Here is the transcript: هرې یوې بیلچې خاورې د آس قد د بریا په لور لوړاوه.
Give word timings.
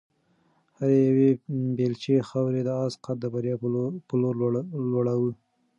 هرې 0.77 0.97
یوې 1.09 1.29
بیلچې 1.77 2.15
خاورې 2.29 2.61
د 2.67 2.69
آس 2.85 2.93
قد 3.05 3.17
د 3.21 3.25
بریا 3.33 3.55
په 4.07 4.15
لور 4.21 4.33
لوړاوه. 4.91 5.31